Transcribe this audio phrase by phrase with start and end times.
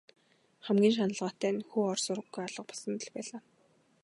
[0.65, 3.41] Хамгийн шаналгаатай нь хүү ор сураггүй алга болсонд л байлаа.